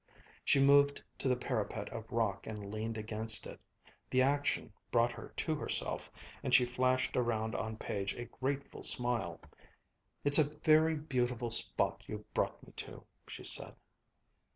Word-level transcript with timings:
She 0.43 0.59
moved 0.59 1.03
to 1.19 1.27
the 1.27 1.35
parapet 1.35 1.87
of 1.89 2.11
rock 2.11 2.47
and 2.47 2.73
leaned 2.73 2.97
against 2.97 3.45
it. 3.45 3.59
The 4.09 4.23
action 4.23 4.73
brought 4.89 5.11
her 5.11 5.31
to 5.37 5.53
herself 5.53 6.09
and 6.41 6.55
she 6.55 6.65
flashed 6.65 7.15
around 7.15 7.53
on 7.53 7.77
Page 7.77 8.15
a 8.15 8.25
grateful 8.25 8.81
smile. 8.81 9.39
"It's 10.23 10.39
a 10.39 10.43
very 10.61 10.95
beautiful 10.95 11.51
spot 11.51 12.01
you've 12.07 12.33
brought 12.33 12.65
me 12.65 12.73
to," 12.77 13.03
she 13.27 13.43
said. 13.43 13.75